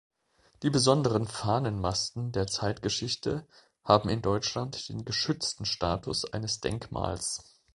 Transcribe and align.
Die 0.63 0.71
besonderen 0.71 1.27
Fahnenmasten 1.27 2.31
der 2.31 2.47
Zeitgeschichte 2.47 3.45
haben 3.83 4.09
in 4.09 4.23
Deutschland 4.23 4.89
den 4.89 5.05
geschützten 5.05 5.63
Status 5.65 6.25
eines 6.25 6.59
Denkmals. 6.59 7.59